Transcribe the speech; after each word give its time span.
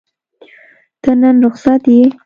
ته 1.01 1.11
نن 1.21 1.35
رخصت 1.45 1.83
یې؟ 1.93 2.03